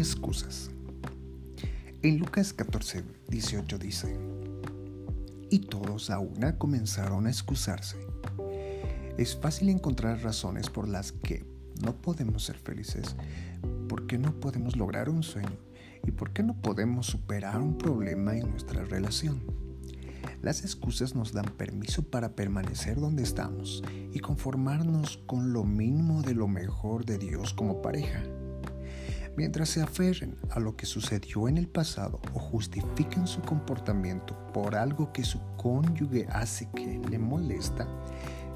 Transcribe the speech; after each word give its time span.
excusas. 0.00 0.70
En 2.02 2.18
Lucas 2.18 2.52
14, 2.52 3.04
18 3.28 3.78
dice, 3.78 4.18
y 5.50 5.58
todos 5.58 6.10
a 6.10 6.18
una 6.18 6.56
comenzaron 6.56 7.26
a 7.26 7.30
excusarse. 7.30 7.96
Es 9.18 9.36
fácil 9.36 9.68
encontrar 9.68 10.22
razones 10.22 10.70
por 10.70 10.88
las 10.88 11.12
que 11.12 11.44
no 11.82 11.94
podemos 11.94 12.44
ser 12.44 12.56
felices, 12.56 13.16
por 13.88 14.06
qué 14.06 14.16
no 14.16 14.32
podemos 14.40 14.76
lograr 14.76 15.10
un 15.10 15.22
sueño 15.22 15.58
y 16.06 16.10
por 16.12 16.32
qué 16.32 16.42
no 16.42 16.54
podemos 16.60 17.06
superar 17.06 17.60
un 17.60 17.76
problema 17.76 18.36
en 18.36 18.50
nuestra 18.50 18.84
relación. 18.84 19.42
Las 20.40 20.62
excusas 20.62 21.14
nos 21.14 21.32
dan 21.32 21.52
permiso 21.58 22.02
para 22.02 22.34
permanecer 22.34 22.98
donde 22.98 23.22
estamos 23.22 23.82
y 24.12 24.20
conformarnos 24.20 25.18
con 25.26 25.52
lo 25.52 25.64
mínimo 25.64 26.22
de 26.22 26.34
lo 26.34 26.48
mejor 26.48 27.04
de 27.04 27.18
Dios 27.18 27.52
como 27.52 27.82
pareja. 27.82 28.22
Mientras 29.36 29.68
se 29.70 29.82
aferren 29.82 30.36
a 30.50 30.60
lo 30.60 30.76
que 30.76 30.86
sucedió 30.86 31.48
en 31.48 31.56
el 31.56 31.68
pasado 31.68 32.20
o 32.34 32.38
justifiquen 32.38 33.26
su 33.26 33.40
comportamiento 33.42 34.36
por 34.52 34.74
algo 34.74 35.12
que 35.12 35.24
su 35.24 35.40
cónyuge 35.56 36.26
hace 36.30 36.68
que 36.70 37.00
le 37.08 37.18
molesta, 37.18 37.86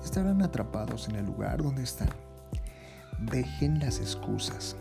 estarán 0.03 0.43
atrapados 0.43 1.09
en 1.09 1.17
el 1.17 1.27
lugar 1.27 1.63
donde 1.63 1.83
están. 1.83 2.11
Dejen 3.19 3.79
las 3.79 4.01
excusas. 4.01 4.77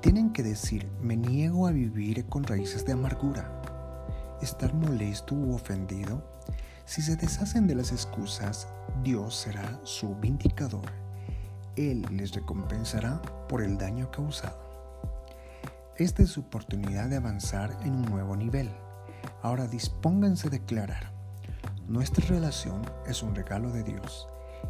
Tienen 0.00 0.32
que 0.32 0.42
decir, 0.42 0.88
me 1.02 1.16
niego 1.16 1.66
a 1.66 1.72
vivir 1.72 2.24
con 2.26 2.44
raíces 2.44 2.86
de 2.86 2.92
amargura 2.92 3.60
estar 4.42 4.72
molesto 4.74 5.34
u 5.34 5.54
ofendido, 5.54 6.22
si 6.84 7.02
se 7.02 7.16
deshacen 7.16 7.66
de 7.66 7.74
las 7.74 7.92
excusas, 7.92 8.68
Dios 9.04 9.36
será 9.36 9.78
su 9.84 10.16
vindicador. 10.16 10.90
Él 11.76 12.04
les 12.10 12.32
recompensará 12.32 13.20
por 13.48 13.62
el 13.62 13.78
daño 13.78 14.10
causado. 14.10 14.69
Esta 16.00 16.22
es 16.22 16.30
su 16.30 16.40
oportunidad 16.40 17.10
de 17.10 17.16
avanzar 17.16 17.76
en 17.84 17.92
un 17.92 18.06
nuevo 18.06 18.34
nivel. 18.34 18.70
Ahora 19.42 19.68
dispónganse 19.68 20.48
a 20.48 20.50
declarar, 20.50 21.12
nuestra 21.86 22.26
relación 22.26 22.82
es 23.06 23.22
un 23.22 23.34
regalo 23.34 23.70
de 23.70 23.84
Dios 23.84 24.26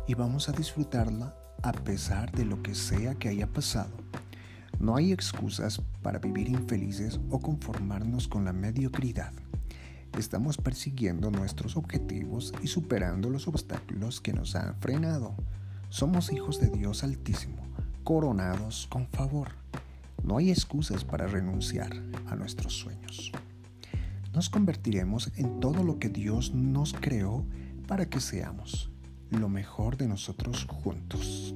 y 0.07 0.15
vamos 0.15 0.49
a 0.49 0.53
disfrutarla 0.53 1.35
a 1.63 1.73
pesar 1.73 2.33
de 2.33 2.45
lo 2.45 2.63
que 2.63 2.75
sea 2.75 3.15
que 3.15 3.29
haya 3.29 3.47
pasado. 3.47 3.97
No 4.81 4.97
hay 4.97 5.13
excusas 5.13 5.81
para 6.03 6.19
vivir 6.19 6.49
infelices 6.49 7.21
o 7.31 7.39
conformarnos 7.39 8.27
con 8.27 8.45
la 8.45 8.53
mediocridad 8.53 9.33
estamos 10.19 10.59
persiguiendo 10.59 11.31
nuestros 11.31 11.77
objetivos 11.77 12.53
y 12.63 12.67
superando 12.67 13.31
los 13.31 13.47
obstáculos 13.49 14.21
que 14.21 14.33
nos 14.33 14.57
han 14.57 14.75
frenado. 14.77 15.35
Somos 15.89 16.33
hijos 16.33 16.61
de 16.61 16.69
Dios 16.69 17.05
Altísimo, 17.05 17.63
coronados 18.05 18.87
con 18.91 19.07
favor. 19.09 19.49
No 20.23 20.37
hay 20.39 20.51
excusas 20.51 21.05
para 21.05 21.27
renunciar 21.27 21.91
a 22.27 22.37
nuestros 22.37 22.75
sueños. 22.75 23.33
Nos 24.33 24.49
convertiremos 24.49 25.33
en 25.37 25.61
todo 25.61 25.83
lo 25.83 25.99
que 25.99 26.09
Dios 26.09 26.55
nos 26.55 26.93
creó 26.95 27.45
para 27.87 28.09
que 28.09 28.21
seamos 28.21 28.91
lo 29.31 29.49
mejor 29.49 29.97
de 29.97 30.09
nosotros 30.09 30.67
juntos. 30.69 31.55